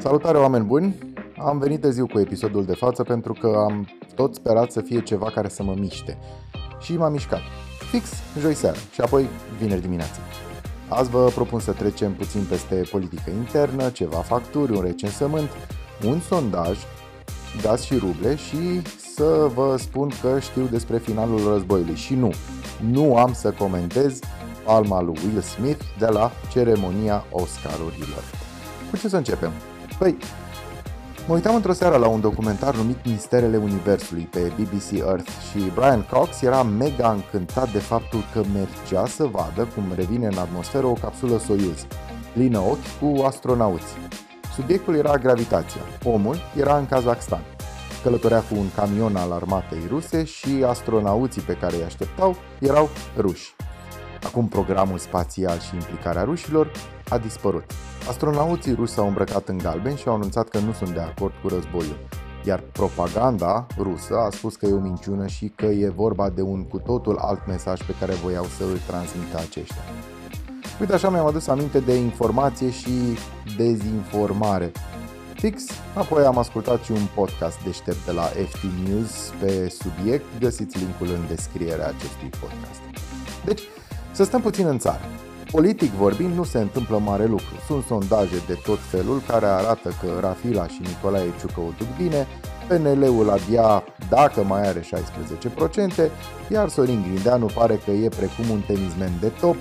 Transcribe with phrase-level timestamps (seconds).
[0.00, 0.98] Salutare oameni buni!
[1.38, 5.02] Am venit de ziua cu episodul de față pentru că am tot sperat să fie
[5.02, 6.18] ceva care să mă miște.
[6.80, 7.40] Și m-a mișcat.
[7.90, 8.08] Fix
[8.38, 9.26] joi seara și apoi
[9.58, 10.20] vineri dimineață.
[10.88, 15.48] Azi vă propun să trecem puțin peste politică internă, ceva facturi, un recensământ,
[16.06, 16.78] un sondaj,
[17.62, 18.82] gaz și ruble și
[19.14, 21.94] să vă spun că știu despre finalul războiului.
[21.96, 22.32] Și nu,
[22.90, 24.18] nu am să comentez
[24.64, 28.24] palma lui Will Smith de la ceremonia Oscarurilor.
[28.90, 29.52] Cu ce să începem?
[30.00, 30.16] Păi,
[31.26, 36.06] mă uitam într-o seară la un documentar numit Misterele Universului pe BBC Earth și Brian
[36.10, 40.92] Cox era mega încântat de faptul că mergea să vadă cum revine în atmosferă o
[40.92, 41.86] capsulă Soyuz,
[42.32, 43.92] plină ochi cu astronauți.
[44.54, 45.80] Subiectul era gravitația.
[46.04, 47.42] Omul era în Kazakhstan.
[48.02, 53.54] Călătorea cu un camion al armatei ruse și astronauții pe care îi așteptau erau ruși.
[54.24, 56.70] Acum programul spațial și implicarea rușilor
[57.08, 57.64] a dispărut.
[58.08, 61.48] Astronauții ruși s-au îmbrăcat în galben și au anunțat că nu sunt de acord cu
[61.48, 61.98] războiul.
[62.44, 66.64] Iar propaganda rusă a spus că e o minciună și că e vorba de un
[66.64, 69.82] cu totul alt mesaj pe care voiau să îl transmită aceștia.
[70.80, 72.90] Uite așa mi-am adus aminte de informație și
[73.56, 74.72] dezinformare.
[75.34, 75.62] Fix,
[75.94, 81.06] apoi am ascultat și un podcast deștept de la FT News pe subiect, găsiți linkul
[81.06, 82.80] în descrierea acestui podcast.
[83.44, 83.62] Deci,
[84.12, 85.04] să stăm puțin în țară.
[85.50, 87.54] Politic vorbind, nu se întâmplă mare lucru.
[87.66, 92.26] Sunt sondaje de tot felul care arată că Rafila și Nicolae Ciucă o duc bine,
[92.68, 96.10] PNL-ul abia dacă mai are 16%,
[96.48, 99.56] iar Sorin Grindeanu pare că e precum un tenismen de top,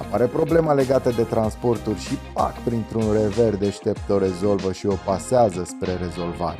[0.00, 5.64] apare problema legată de transporturi și pac, printr-un rever deștept o rezolvă și o pasează
[5.64, 6.58] spre rezolvare.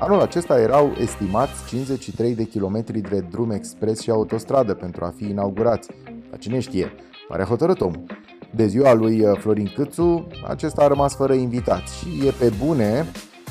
[0.00, 5.24] Anul acesta erau estimați 53 de kilometri de drum expres și autostradă pentru a fi
[5.24, 5.88] inaugurați.
[6.34, 6.92] Dar cine știe,
[7.28, 8.04] Pare hotărât omul.
[8.50, 13.06] De ziua lui uh, Florin Câțu, acesta a rămas fără invitați și e pe bune,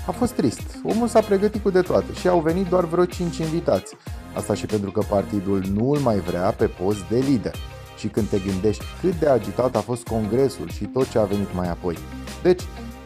[0.08, 0.80] a fost trist.
[0.84, 3.96] Omul s-a pregătit cu de toate și au venit doar vreo 5 invitați.
[4.34, 7.56] Asta și pentru că partidul nu îl mai vrea pe post de lider.
[7.98, 11.54] Și când te gândești cât de agitat a fost congresul și tot ce a venit
[11.54, 11.98] mai apoi.
[12.42, 12.62] Deci,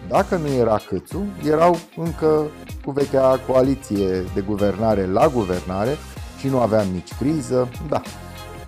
[0.07, 2.46] dacă nu era Câțu, erau încă
[2.85, 5.96] cu vechea coaliție de guvernare la guvernare
[6.40, 8.01] și nu aveam nici criză, da.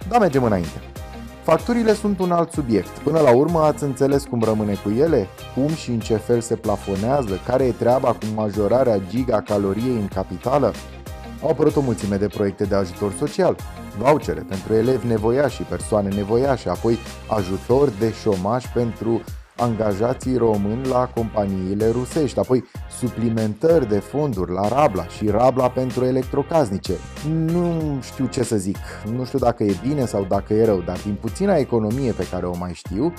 [0.10, 0.82] Da, mergem înainte.
[1.50, 2.98] Facturile sunt un alt subiect.
[2.98, 5.28] Până la urmă ați înțeles cum rămâne cu ele?
[5.56, 7.40] Cum și în ce fel se plafonează?
[7.46, 10.74] Care e treaba cu majorarea gigacaloriei în capitală?
[11.42, 13.56] Au apărut o mulțime de proiecte de ajutor social,
[13.98, 19.22] vouchere pentru elevi nevoiași și persoane nevoiașe, apoi ajutor de șomaj pentru
[19.60, 22.64] angajații români la companiile rusești, apoi
[23.00, 26.94] suplimentări de fonduri la Rabla și Rabla pentru electrocasnice.
[27.46, 28.78] Nu știu ce să zic,
[29.16, 32.46] nu știu dacă e bine sau dacă e rău, dar din puțina economie pe care
[32.46, 33.14] o mai știu,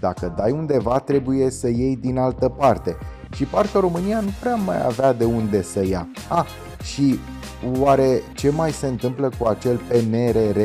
[0.00, 2.96] dacă dai undeva trebuie să iei din altă parte.
[3.34, 6.08] Și parcă România nu prea mai avea de unde să ia.
[6.28, 6.46] Ah,
[6.82, 7.18] și
[7.78, 10.58] oare ce mai se întâmplă cu acel PNRR?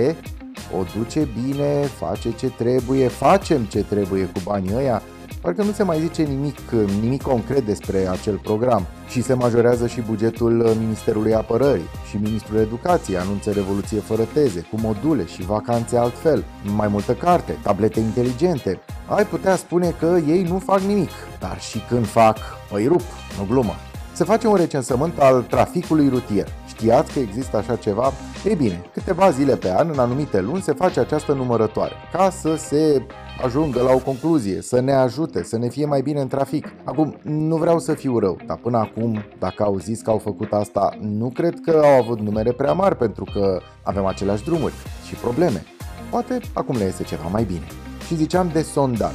[0.79, 5.01] O duce bine, face ce trebuie, facem ce trebuie cu banii ăia?
[5.41, 6.71] Parcă nu se mai zice nimic,
[7.01, 13.17] nimic concret despre acel program și se majorează și bugetul Ministerului Apărării și Ministrul Educației
[13.17, 16.43] anunță revoluție fără teze, cu module și vacanțe altfel,
[16.75, 18.79] mai multă carte, tablete inteligente.
[19.07, 22.37] Ai putea spune că ei nu fac nimic, dar și când fac,
[22.71, 23.03] îi rup,
[23.37, 23.73] nu glumă.
[24.13, 26.47] Se face un recensământ al traficului rutier.
[26.67, 28.11] Știați că există așa ceva?
[28.45, 32.55] Ei bine, câteva zile pe an, în anumite luni, se face această numărătoare, ca să
[32.55, 33.01] se
[33.43, 36.73] ajungă la o concluzie, să ne ajute, să ne fie mai bine în trafic.
[36.83, 40.51] Acum, nu vreau să fiu rău, dar până acum, dacă au zis că au făcut
[40.51, 44.73] asta, nu cred că au avut numere prea mari pentru că avem aceleași drumuri
[45.07, 45.63] și probleme.
[46.09, 47.67] Poate acum le iese ceva mai bine.
[48.07, 49.13] Și ziceam de sondaj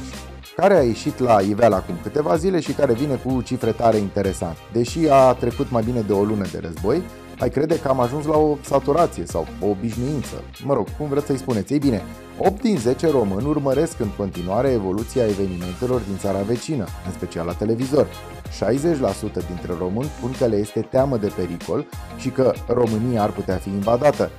[0.55, 4.57] care a ieșit la iveală acum câteva zile și care vine cu cifre tare interesante.
[4.71, 7.01] Deși a trecut mai bine de o lună de război,
[7.39, 10.43] ai crede că am ajuns la o saturație sau o obișnuință.
[10.63, 11.73] Mă rog, cum vreți să-i spuneți?
[11.73, 12.01] Ei bine,
[12.39, 17.53] 8 din 10 români urmăresc în continuare evoluția evenimentelor din țara vecină, în special la
[17.53, 18.07] televizor.
[18.07, 18.09] 60%
[19.47, 21.85] dintre români spun că le este teamă de pericol
[22.17, 24.29] și că România ar putea fi invadată.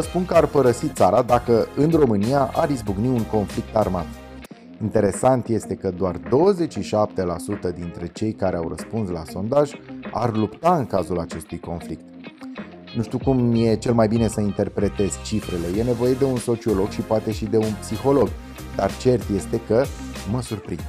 [0.00, 4.06] 14% spun că ar părăsi țara dacă în România ar izbucni un conflict armat.
[4.82, 6.20] Interesant este că doar 27%
[7.74, 9.72] dintre cei care au răspuns la sondaj
[10.12, 12.17] ar lupta în cazul acestui conflict.
[12.96, 16.90] Nu știu cum e cel mai bine să interpretez cifrele, e nevoie de un sociolog
[16.90, 18.28] și poate și de un psiholog,
[18.76, 19.84] dar cert este că
[20.30, 20.84] mă surprind.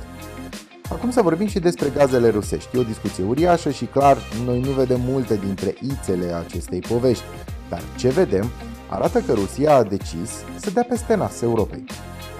[0.91, 2.77] Acum să vorbim și despre gazele rusești.
[2.77, 7.23] E o discuție uriașă și clar, noi nu vedem multe dintre ițele acestei povești,
[7.69, 8.49] dar ce vedem
[8.89, 11.83] arată că Rusia a decis să dea peste nas Europei.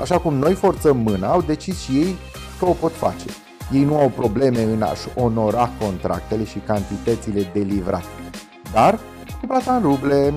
[0.01, 2.15] Așa cum noi forțăm mâna, au decis și ei
[2.59, 3.25] că o pot face.
[3.73, 8.05] Ei nu au probleme în a-și onora contractele și cantitățile de livrat.
[8.73, 8.99] Dar
[9.39, 10.33] cu plata în ruble,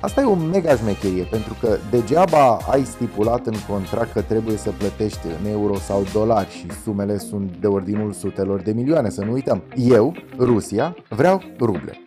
[0.00, 4.70] Asta e o mega șmecherie, pentru că degeaba ai stipulat în contract că trebuie să
[4.70, 9.32] plătești în euro sau dolari și sumele sunt de ordinul sutelor de milioane, să nu
[9.32, 9.62] uităm.
[9.76, 12.02] Eu, Rusia, vreau ruble.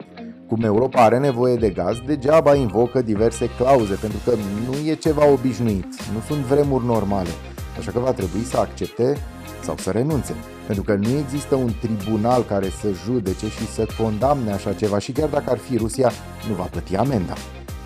[0.48, 4.32] Cum Europa are nevoie de gaz, degeaba invocă diverse clauze, pentru că
[4.66, 7.30] nu e ceva obișnuit, nu sunt vremuri normale,
[7.80, 9.18] așa că va trebui să accepte
[9.64, 10.36] sau să renunțe.
[10.66, 15.12] Pentru că nu există un tribunal care să judece și să condamne așa ceva și
[15.12, 16.12] chiar dacă ar fi Rusia,
[16.50, 17.34] nu va plăti amenda.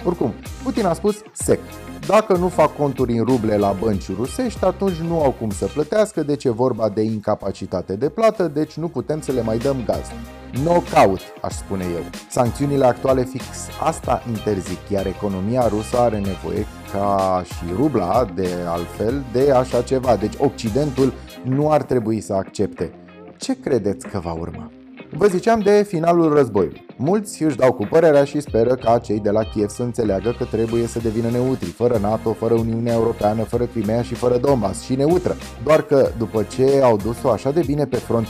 [0.06, 0.34] Oricum,
[0.64, 1.60] Putin a spus sec.
[2.08, 6.24] Dacă nu fac conturi în ruble la bănci rusești, atunci nu au cum să plătească,
[6.24, 10.12] deci e vorba de incapacitate de plată, deci nu putem să le mai dăm gaz.
[10.54, 12.04] Knockout, aș spune eu.
[12.30, 13.46] Sancțiunile actuale fix
[13.80, 20.16] asta interzic, iar economia rusă are nevoie, ca și rubla de altfel, de așa ceva.
[20.16, 21.14] Deci Occidentul
[21.46, 22.92] nu ar trebui să accepte.
[23.38, 24.72] Ce credeți că va urma?
[25.18, 26.86] Vă ziceam de finalul războiului.
[26.98, 30.44] Mulți își dau cu părerea și speră ca cei de la Kiev să înțeleagă că
[30.44, 34.96] trebuie să devină neutri, fără NATO, fără Uniunea Europeană, fără Crimea și fără Donbass și
[34.96, 35.36] neutră.
[35.64, 38.28] Doar că după ce au dus-o așa de bine pe front,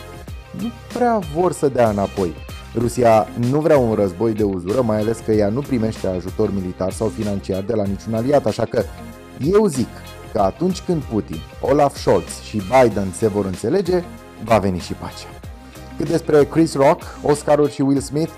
[0.61, 2.33] nu prea vor să dea înapoi.
[2.75, 6.91] Rusia nu vrea un război de uzură, mai ales că ea nu primește ajutor militar
[6.91, 8.83] sau financiar de la niciun aliat, așa că
[9.39, 9.87] eu zic
[10.35, 14.03] că atunci când Putin, Olaf Scholz și Biden se vor înțelege,
[14.43, 15.27] va veni și pacea.
[15.97, 18.31] Cât despre Chris Rock, Oscarul și Will Smith,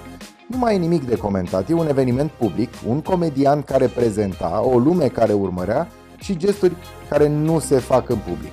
[0.47, 1.69] nu mai e nimic de comentat.
[1.69, 5.87] E un eveniment public, un comedian care prezenta, o lume care urmărea
[6.19, 6.75] și gesturi
[7.09, 8.51] care nu se fac în public.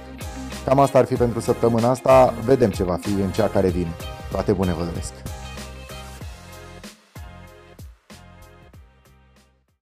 [0.64, 3.92] Cam asta ar fi pentru săptămâna asta, vedem ce va fi în cea care vine.
[4.30, 5.33] Toate bune vă doresc!